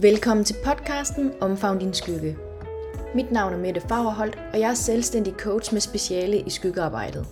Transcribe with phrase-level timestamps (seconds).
[0.00, 2.36] Velkommen til podcasten Omfavn din skygge.
[3.14, 7.26] Mit navn er Mette Fagerholt, og jeg er selvstændig coach med speciale i skyggearbejdet.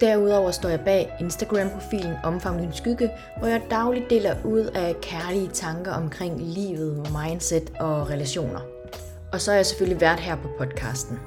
[0.00, 5.48] Derudover står jeg bag Instagram-profilen Omfavn din skygge, hvor jeg dagligt deler ud af kærlige
[5.48, 8.60] tanker omkring livet, mindset og relationer.
[9.32, 11.18] Og så er jeg selvfølgelig vært her på podcasten.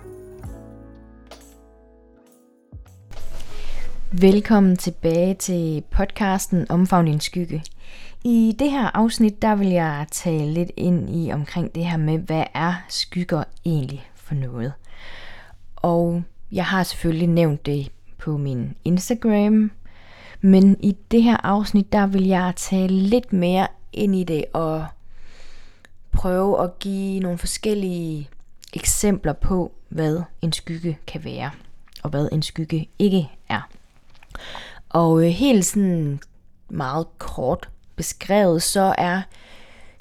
[4.12, 7.64] Velkommen tilbage til podcasten Omfavn din skygge.
[8.26, 12.18] I det her afsnit, der vil jeg tale lidt ind i omkring det her med,
[12.18, 14.74] hvad er skygger egentlig for noget.
[15.76, 19.72] Og jeg har selvfølgelig nævnt det på min Instagram,
[20.42, 24.86] men i det her afsnit, der vil jeg tale lidt mere ind i det og
[26.12, 28.30] prøve at give nogle forskellige
[28.74, 31.52] eksempler på, hvad en skygge kan være,
[32.04, 33.70] og hvad en skygge ikke er.
[34.90, 36.20] Og øh, helt sådan
[36.70, 39.22] meget kort beskrevet, så er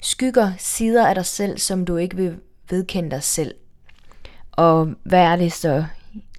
[0.01, 2.37] skygger sider af dig selv, som du ikke vil
[2.69, 3.55] vedkende dig selv.
[4.51, 5.85] Og hvad er det så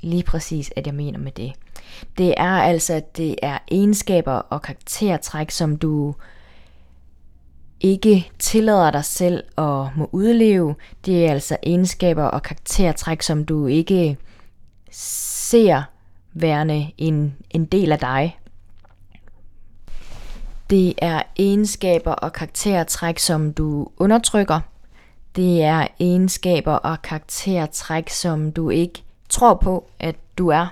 [0.00, 1.52] lige præcis, at jeg mener med det?
[2.18, 6.14] Det er altså, at det er egenskaber og karaktertræk, som du
[7.80, 10.74] ikke tillader dig selv at må udleve.
[11.06, 14.16] Det er altså egenskaber og karaktertræk, som du ikke
[14.90, 15.82] ser
[16.32, 18.38] værende en, en del af dig.
[20.70, 24.60] Det er egenskaber og karaktertræk, som du undertrykker.
[25.36, 30.66] Det er egenskaber og karaktertræk, som du ikke tror på, at du er.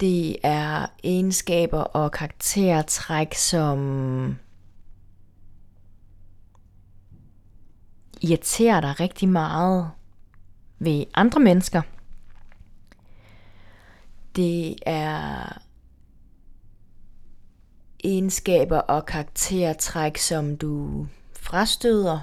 [0.00, 4.36] Det er egenskaber og karaktertræk, som
[8.20, 9.90] irriterer dig rigtig meget
[10.78, 11.82] ved andre mennesker.
[14.36, 15.58] Det er
[18.04, 22.20] egenskaber og karaktertræk, som du frastøder.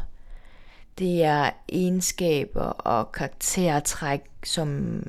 [0.99, 5.01] Det er egenskaber og karaktertræk, som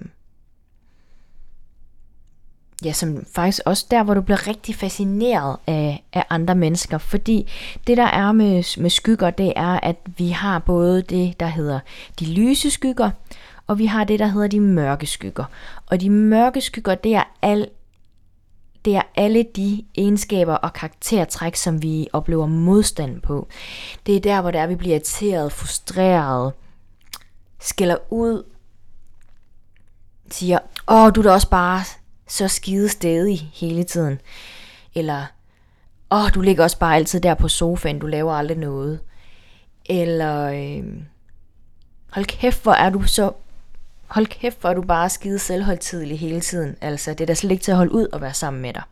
[2.85, 6.99] ja, som faktisk også der, hvor du bliver rigtig fascineret af, af andre mennesker.
[6.99, 7.49] Fordi
[7.87, 11.81] det, der er med, med skygger, det er, at vi har både det, der hedder
[12.21, 13.11] de lyse skygger,
[13.67, 15.45] og vi har det, der hedder de mørke skygger.
[15.87, 17.69] Og de mørke skygger, det er al
[18.85, 23.49] det er alle de egenskaber og karaktertræk, som vi oplever modstand på.
[24.07, 26.53] Det er der, hvor det er, vi bliver irriteret, frustreret,
[27.61, 28.45] skælder ud,
[30.31, 30.59] siger,
[30.89, 31.83] åh, du er da også bare
[32.29, 34.21] så skide stedig hele tiden.
[34.95, 35.27] Eller,
[36.11, 39.01] åh, du ligger også bare altid der på sofaen, du laver aldrig noget.
[39.87, 41.03] Eller, øh,
[42.11, 43.33] hold kæft, hvor er du så
[44.09, 46.77] hold kæft, hvor er du bare skide selvholdtidlig hele tiden.
[46.81, 48.83] Altså, det er da slet ikke til at holde ud og være sammen med dig.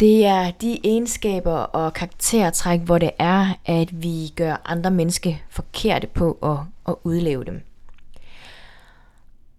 [0.00, 6.06] Det er de egenskaber og karaktertræk, hvor det er, at vi gør andre mennesker forkerte
[6.06, 6.58] på at,
[6.88, 7.62] at udleve dem.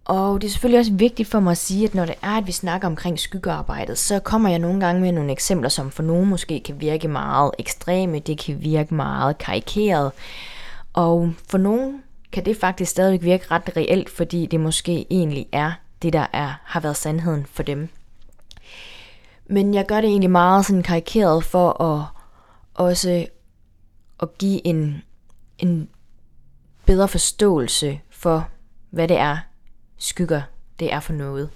[0.06, 2.46] Og det er selvfølgelig også vigtigt for mig at sige, at når det er, at
[2.46, 6.28] vi snakker omkring skyggearbejdet, så kommer jeg nogle gange med nogle eksempler, som for nogen
[6.28, 10.12] måske kan virke meget ekstreme, det kan virke meget karikeret.
[10.92, 12.02] Og for nogen
[12.32, 15.72] kan det faktisk stadig virke ret reelt, fordi det måske egentlig er
[16.02, 17.88] det, der er, har været sandheden for dem.
[19.46, 22.04] Men jeg gør det egentlig meget sådan karikeret for at
[22.74, 23.26] også
[24.22, 25.02] at give en,
[25.58, 25.88] en
[26.86, 28.48] bedre forståelse for,
[28.90, 29.38] hvad det er,
[29.98, 30.42] skygger
[30.80, 31.50] det er for noget.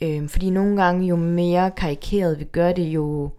[0.00, 3.30] Øh, fordi nogle gange, jo mere karikeret vi gør det, jo,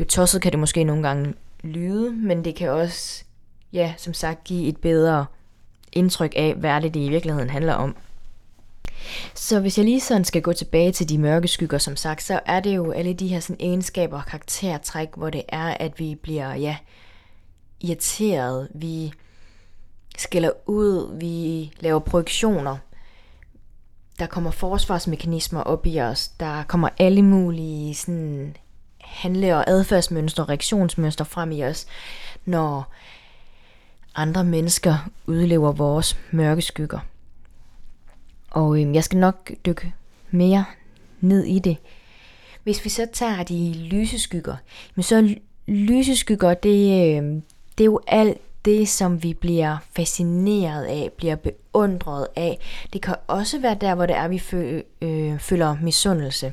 [0.00, 3.24] jo tosset kan det måske nogle gange lyde, men det kan også,
[3.72, 5.26] ja, som sagt, give et bedre
[5.92, 7.96] indtryk af, hvad det, det i virkeligheden handler om.
[9.34, 12.40] Så hvis jeg lige sådan skal gå tilbage til de mørke skygger, som sagt, så
[12.46, 16.14] er det jo alle de her sådan egenskaber og karaktertræk, hvor det er, at vi
[16.14, 16.76] bliver, ja,
[17.80, 19.12] irriteret, vi
[20.16, 22.76] skiller ud, vi laver projektioner.
[24.18, 26.28] Der kommer forsvarsmekanismer op i os.
[26.28, 28.56] Der kommer alle mulige sådan,
[29.00, 31.86] handle- og adfærdsmønstre, reaktionsmønstre frem i os,
[32.44, 32.92] når
[34.14, 36.98] andre mennesker udlever vores mørke skygger.
[38.50, 39.94] Og øhm, jeg skal nok dykke
[40.30, 40.64] mere
[41.20, 41.76] ned i det.
[42.62, 44.56] Hvis vi så tager de lyse skygger,
[44.94, 45.34] men så
[45.66, 47.42] lyse skygger, det, øh,
[47.78, 52.58] det er jo alt det, som vi bliver fascineret af, bliver beundret af.
[52.92, 56.52] Det kan også være der, hvor det er, vi fø, øh, føler misundelse.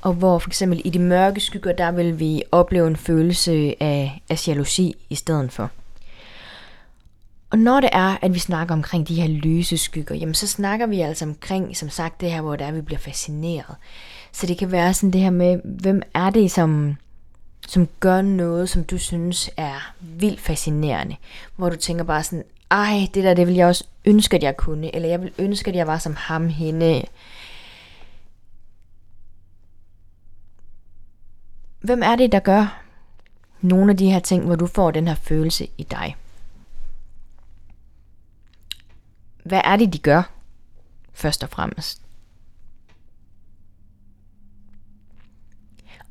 [0.00, 4.22] Og hvor for eksempel i de mørke skygger, der vil vi opleve en følelse af,
[4.30, 5.70] af jalousi i stedet for.
[7.50, 10.86] Og når det er, at vi snakker omkring de her lyse skygger, jamen så snakker
[10.86, 13.76] vi altså omkring, som sagt, det her, hvor det er, vi bliver fascineret.
[14.32, 16.96] Så det kan være sådan det her med, hvem er det, som,
[17.68, 21.16] som gør noget, som du synes er vildt fascinerende.
[21.56, 24.56] Hvor du tænker bare sådan, ej, det der, det vil jeg også ønske, at jeg
[24.56, 24.94] kunne.
[24.94, 27.02] Eller jeg vil ønske, at jeg var som ham, hende.
[31.80, 32.82] Hvem er det, der gør
[33.60, 36.16] nogle af de her ting, hvor du får den her følelse i dig?
[39.44, 40.22] Hvad er det, de gør,
[41.12, 42.07] først og fremmest?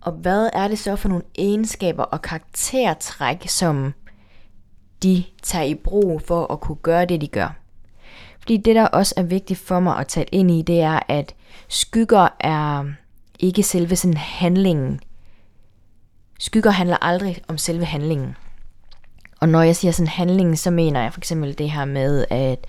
[0.07, 3.93] Og hvad er det så for nogle egenskaber og karaktertræk, som
[5.03, 7.55] de tager i brug for at kunne gøre det, de gør?
[8.39, 11.35] Fordi det, der også er vigtigt for mig at tage ind i, det er, at
[11.67, 12.85] skygger er
[13.39, 14.99] ikke selve sådan handlingen.
[16.39, 18.35] Skygger handler aldrig om selve handlingen.
[19.41, 22.67] Og når jeg siger sådan handlingen, så mener jeg for eksempel det her med, at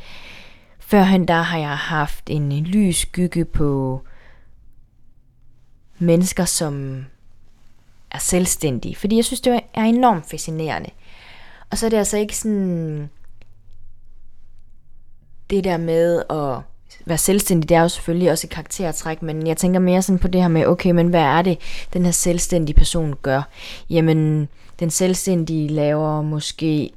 [0.79, 4.01] førhen der har jeg haft en lys skygge på
[5.99, 7.05] mennesker, som
[8.11, 8.97] er selvstændige.
[8.97, 10.91] Fordi jeg synes, det er enormt fascinerende.
[11.71, 13.11] Og så er det altså ikke sådan...
[15.51, 16.63] Det der med at
[17.07, 20.29] være selvstændig, det er jo selvfølgelig også et karaktertræk, men jeg tænker mere sådan på
[20.29, 21.59] det her med, okay, men hvad er det,
[21.93, 23.43] den her selvstændige person gør?
[23.91, 24.49] Jamen,
[24.81, 26.91] den selvstændige laver måske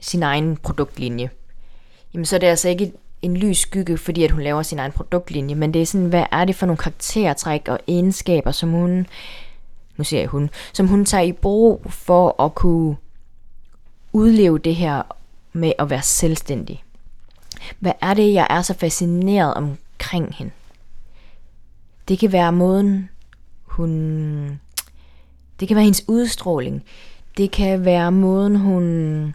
[0.00, 1.30] sin egen produktlinje.
[2.14, 2.92] Jamen, så er det altså ikke
[3.22, 6.24] en lys skygge, fordi at hun laver sin egen produktlinje, men det er sådan, hvad
[6.32, 9.06] er det for nogle karaktertræk og egenskaber, som hun,
[9.96, 12.96] nu siger jeg hun, som hun tager i brug for at kunne
[14.12, 15.02] udleve det her
[15.52, 16.84] med at være selvstændig.
[17.78, 20.52] Hvad er det, jeg er så fascineret omkring hende?
[22.08, 23.08] Det kan være måden,
[23.64, 24.60] hun...
[25.60, 26.84] Det kan være hendes udstråling.
[27.36, 29.34] Det kan være måden, hun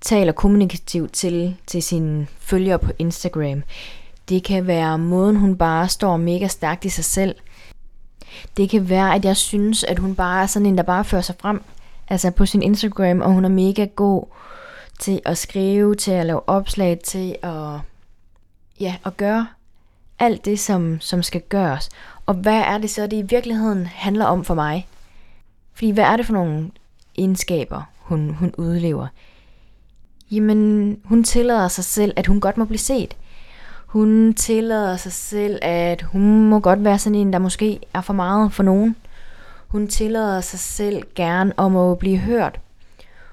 [0.00, 3.62] taler kommunikativt til, til sine følgere på Instagram.
[4.28, 7.34] Det kan være måden, hun bare står mega stærkt i sig selv.
[8.56, 11.22] Det kan være, at jeg synes, at hun bare er sådan en, der bare fører
[11.22, 11.62] sig frem.
[12.08, 14.24] Altså på sin Instagram, og hun er mega god
[14.98, 17.78] til at skrive, til at lave opslag, til at,
[18.80, 19.46] ja, at gøre
[20.18, 21.88] alt det, som, som skal gøres.
[22.26, 24.88] Og hvad er det så, det i virkeligheden handler om for mig?
[25.74, 26.70] Fordi hvad er det for nogle
[27.18, 29.06] egenskaber, hun, hun udlever?
[30.30, 33.16] Jamen, hun tillader sig selv, at hun godt må blive set.
[33.86, 38.12] Hun tillader sig selv, at hun må godt være sådan en, der måske er for
[38.12, 38.96] meget for nogen.
[39.68, 42.60] Hun tillader sig selv gerne om at blive hørt.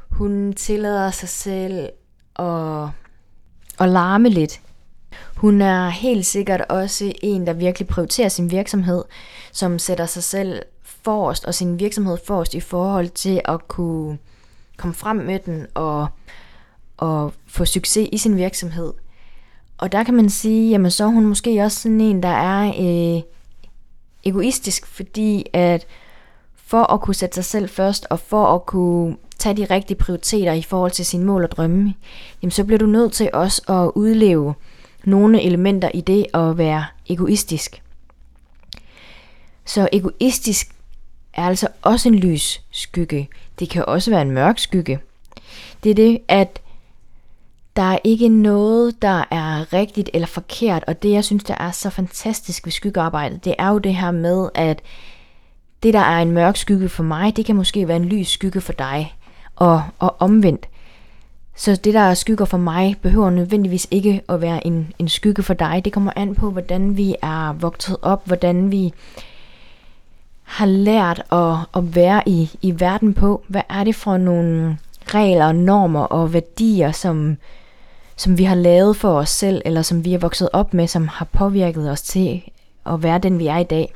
[0.09, 1.89] Hun tillader sig selv
[2.35, 2.89] at,
[3.79, 4.61] at larme lidt.
[5.35, 9.03] Hun er helt sikkert også en, der virkelig prioriterer sin virksomhed,
[9.51, 14.17] som sætter sig selv forrest og sin virksomhed forrest i forhold til at kunne
[14.77, 16.07] komme frem med den og
[17.01, 18.93] at få succes i sin virksomhed.
[19.77, 22.67] Og der kan man sige, jamen så er hun måske også sådan en, der er
[22.67, 23.21] øh,
[24.23, 25.85] egoistisk, fordi at
[26.55, 30.53] for at kunne sætte sig selv først, og for at kunne tage de rigtige prioriteter
[30.53, 31.93] i forhold til sine mål og drømme,
[32.41, 34.53] jamen så bliver du nødt til også at udleve
[35.03, 37.81] nogle elementer i det at være egoistisk.
[39.65, 40.75] Så egoistisk
[41.33, 43.29] er altså også en lys skygge.
[43.59, 44.99] Det kan også være en mørk skygge.
[45.83, 46.61] Det er det, at
[47.77, 51.71] der er ikke noget, der er rigtigt eller forkert, og det jeg synes, der er
[51.71, 54.81] så fantastisk ved skyggearbejdet, det er jo det her med, at
[55.83, 58.61] det, der er en mørk skygge for mig, det kan måske være en lys skygge
[58.61, 59.15] for dig,
[59.55, 60.67] og, og omvendt.
[61.55, 65.43] Så det, der er skygger for mig, behøver nødvendigvis ikke at være en, en skygge
[65.43, 65.81] for dig.
[65.85, 68.93] Det kommer an på, hvordan vi er vokset op, hvordan vi
[70.43, 73.43] har lært at, at være i, i verden på.
[73.47, 77.37] Hvad er det for nogle regler, normer og værdier, som,
[78.17, 81.07] som vi har lavet for os selv, eller som vi er vokset op med, som
[81.07, 82.43] har påvirket os til
[82.85, 83.93] at være den, vi er i dag.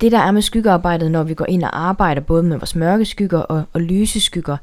[0.00, 3.04] Det der er med skyggearbejdet, når vi går ind og arbejder både med vores mørke
[3.04, 4.56] skygger og, og lyse skygger,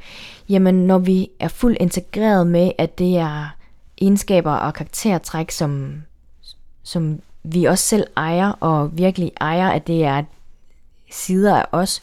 [0.50, 3.56] jamen når vi er fuldt integreret med, at det er
[4.02, 5.94] egenskaber og karaktertræk, som,
[6.84, 10.24] som vi også selv ejer, og virkelig ejer, at det er
[11.12, 12.02] sider af os,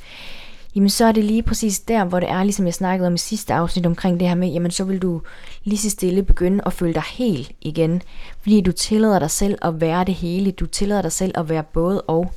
[0.75, 3.19] jamen så er det lige præcis der, hvor det er, ligesom jeg snakkede om i
[3.19, 5.23] sidste afsnit omkring det her med, jamen så vil du
[5.64, 8.02] lige så stille begynde at føle dig helt igen,
[8.41, 11.62] fordi du tillader dig selv at være det hele, du tillader dig selv at være
[11.62, 12.33] både og.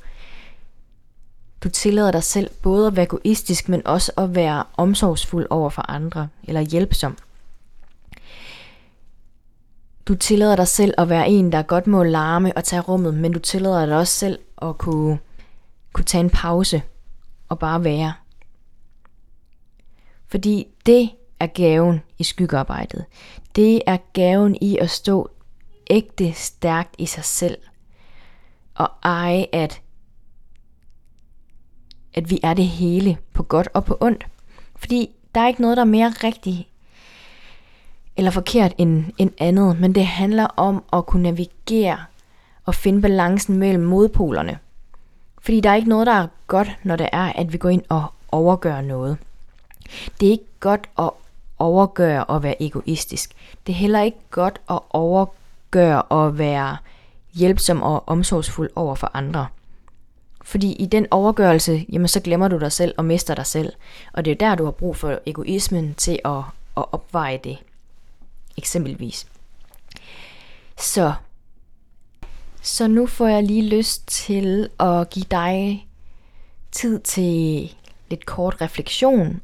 [1.63, 5.92] Du tillader dig selv både at være egoistisk, men også at være omsorgsfuld over for
[5.92, 7.18] andre, eller hjælpsom.
[10.08, 13.34] Du tillader dig selv at være en, der godt må larme og tage rummet, men
[13.34, 15.20] du tillader dig også selv at kunne,
[15.94, 16.82] kunne tage en pause
[17.50, 18.13] og bare være.
[20.36, 23.06] Fordi det er gaven i skyggearbejdet.
[23.56, 25.30] Det er gaven i at stå
[25.89, 27.58] ægte stærkt i sig selv.
[28.75, 29.82] Og eje, at,
[32.13, 34.27] at vi er det hele på godt og på ondt.
[34.75, 36.68] Fordi der er ikke noget, der er mere rigtigt
[38.18, 41.98] eller forkert end, end andet, men det handler om at kunne navigere
[42.65, 44.60] og finde balancen mellem modpolerne.
[45.42, 47.84] Fordi der er ikke noget, der er godt, når det er, at vi går ind
[47.89, 49.18] og overgør noget.
[50.20, 51.10] Det er ikke godt at
[51.60, 53.32] overgøre og være egoistisk.
[53.68, 56.77] Det er heller ikke godt at overgøre og være
[57.34, 59.48] hjælpsom og omsorgsfuld over for andre.
[60.44, 63.74] Fordi i den overgørelse, jamen så glemmer du dig selv og mister dig selv.
[64.13, 66.38] Og det er der, du har brug for egoismen til at,
[66.77, 67.58] at opveje det.
[68.58, 69.27] Eksempelvis.
[70.77, 71.13] Så,
[72.62, 75.88] så nu får jeg lige lyst til at give dig
[76.72, 77.72] tid til
[78.10, 79.42] lidt kort refleksion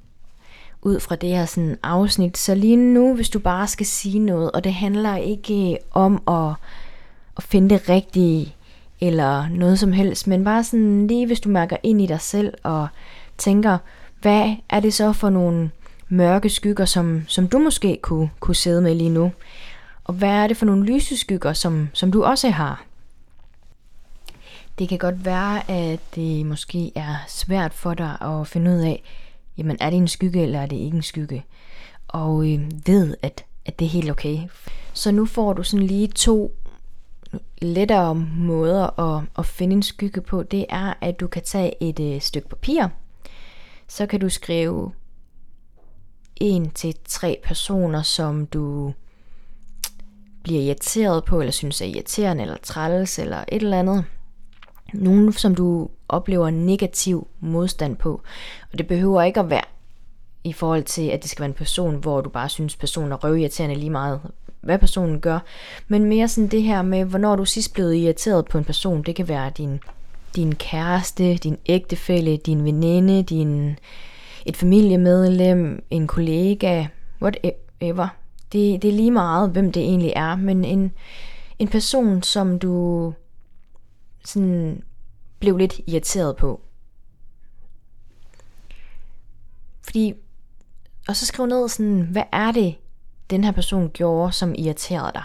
[0.81, 2.37] ud fra det her sådan afsnit.
[2.37, 6.23] Så lige nu, hvis du bare skal sige noget, og det handler ikke øh, om
[6.27, 6.53] at,
[7.37, 8.55] at finde det rigtige
[9.01, 12.53] eller noget som helst, men bare sådan lige hvis du mærker ind i dig selv
[12.63, 12.87] og
[13.37, 13.77] tænker,
[14.21, 15.71] hvad er det så for nogle
[16.09, 19.31] mørke skygger, som, som du måske kunne, kunne sidde med lige nu?
[20.03, 22.83] Og hvad er det for nogle lyse skygger, som, som du også har?
[24.79, 29.03] Det kan godt være, at det måske er svært for dig at finde ud af,
[29.61, 31.45] jamen er det en skygge, eller er det ikke en skygge?
[32.07, 34.39] Og øh, ved, at, at det er helt okay.
[34.93, 36.55] Så nu får du sådan lige to
[37.61, 40.43] lettere måder at, at finde en skygge på.
[40.43, 42.87] Det er, at du kan tage et øh, stykke papir.
[43.87, 44.91] Så kan du skrive
[46.35, 48.93] en til tre personer, som du
[50.43, 54.05] bliver irriteret på, eller synes er irriterende, eller træls, eller et eller andet.
[54.93, 58.21] Nogen, som du oplever negativ modstand på.
[58.71, 59.61] Og det behøver ikke at være
[60.43, 63.15] i forhold til, at det skal være en person, hvor du bare synes, personen er
[63.15, 64.21] røvirriterende lige meget,
[64.61, 65.39] hvad personen gør.
[65.87, 69.03] Men mere sådan det her med, hvornår du sidst blev irriteret på en person.
[69.03, 69.79] Det kan være din,
[70.35, 73.75] din kæreste, din ægtefælle, din veninde, din,
[74.45, 76.85] et familiemedlem, en kollega,
[77.21, 78.07] whatever.
[78.53, 80.91] Det, det er lige meget, hvem det egentlig er, men en,
[81.59, 83.13] en person, som du
[84.25, 84.83] sådan
[85.39, 86.61] blev lidt irriteret på.
[89.83, 90.13] Fordi,
[91.07, 92.75] og så skriv ned sådan, hvad er det,
[93.29, 95.23] den her person gjorde, som irriterede dig?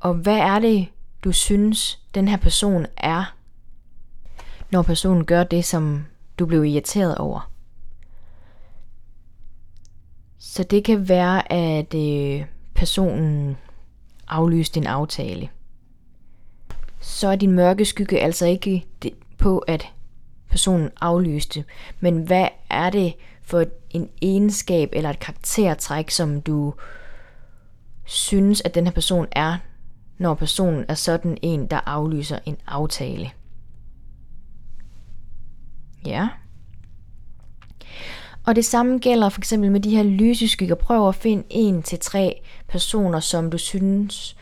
[0.00, 0.88] Og hvad er det,
[1.24, 3.36] du synes, den her person er,
[4.70, 6.06] når personen gør det, som
[6.38, 7.50] du blev irriteret over?
[10.38, 12.46] Så det kan være, at øh,
[12.80, 13.56] personen
[14.28, 15.48] aflyste en aftale.
[17.00, 18.86] Så er din mørke skygge altså ikke
[19.38, 19.92] på, at
[20.50, 21.64] personen aflyste,
[22.00, 26.74] men hvad er det for en egenskab eller et karaktertræk, som du
[28.04, 29.58] synes, at den her person er,
[30.18, 33.30] når personen er sådan en, der aflyser en aftale.
[36.06, 36.28] Ja.
[38.46, 40.74] Og det samme gælder for eksempel med de her lyseskygger.
[40.74, 44.36] Prøv at finde en til tre personer, som du synes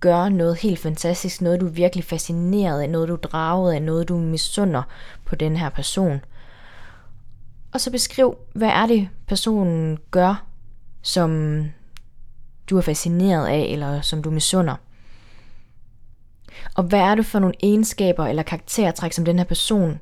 [0.00, 3.82] gør noget helt fantastisk, noget du er virkelig fascineret af, noget du er draget af,
[3.82, 4.82] noget du misunder
[5.24, 6.20] på den her person.
[7.72, 10.46] Og så beskriv, hvad er det personen gør,
[11.02, 11.62] som
[12.70, 14.76] du er fascineret af, eller som du misunder.
[16.74, 20.00] Og hvad er det for nogle egenskaber eller karaktertræk, som den her person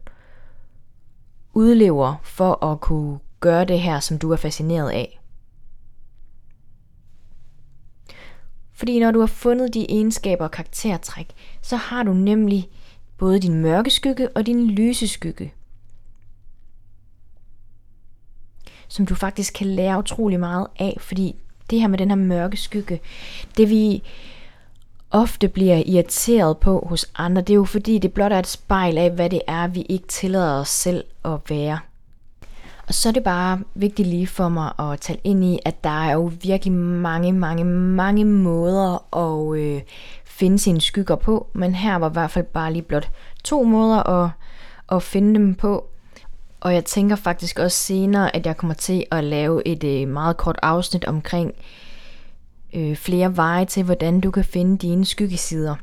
[1.54, 5.20] udlever for at kunne gøre det her, som du er fascineret af.
[8.72, 11.28] Fordi når du har fundet de egenskaber og karaktertræk,
[11.62, 12.68] så har du nemlig
[13.18, 15.52] både din mørke skygge og din lyse skygge.
[18.88, 21.36] Som du faktisk kan lære utrolig meget af, fordi
[21.70, 23.00] det her med den her mørke skygge,
[23.56, 24.02] det vi
[25.10, 28.98] ofte bliver irriteret på hos andre, det er jo fordi, det blot er et spejl
[28.98, 31.78] af, hvad det er, vi ikke tillader os selv at være.
[32.88, 36.04] Og så er det bare vigtigt lige for mig at tale ind i, at der
[36.04, 39.82] er jo virkelig mange, mange, mange måder at øh,
[40.24, 43.10] finde sine skygger på, men her var i hvert fald bare lige blot
[43.44, 44.30] to måder at,
[44.92, 45.86] at finde dem på.
[46.60, 50.36] Og jeg tænker faktisk også senere, at jeg kommer til at lave et øh, meget
[50.36, 51.52] kort afsnit omkring
[52.74, 55.74] øh, flere veje til, hvordan du kan finde dine skyggesider.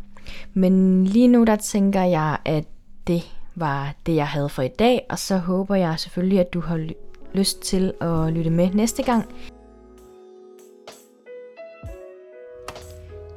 [0.54, 2.64] Men lige nu der tænker jeg, at
[3.08, 3.24] det
[3.56, 6.88] var det, jeg havde for i dag, og så håber jeg selvfølgelig, at du har
[7.34, 9.26] lyst til at lytte med næste gang.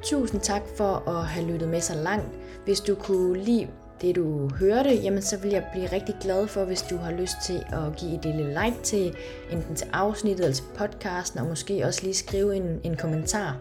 [0.02, 2.28] Tusind tak for at have lyttet med så langt.
[2.64, 3.68] Hvis du kunne lide
[4.00, 7.36] det, du hørte, jamen så vil jeg blive rigtig glad for, hvis du har lyst
[7.46, 9.14] til at give et lille like til,
[9.52, 13.56] enten til afsnittet eller til podcasten, og måske også lige skrive en, en kommentar.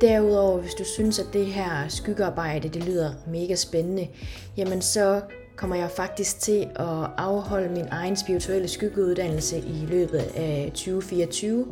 [0.00, 4.08] Derudover, hvis du synes, at det her skyggearbejde, det lyder mega spændende,
[4.56, 5.20] jamen så
[5.56, 11.66] kommer jeg faktisk til at afholde min egen spirituelle skyggeuddannelse i løbet af 2024.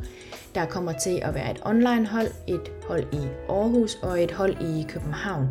[0.54, 4.56] Der kommer til at være et online hold, et hold i Aarhus og et hold
[4.61, 5.49] i København.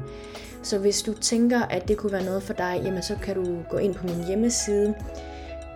[0.64, 3.58] Så hvis du tænker, at det kunne være noget for dig, jamen så kan du
[3.70, 4.96] gå ind på min hjemmeside